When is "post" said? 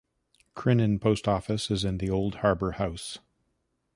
0.99-1.27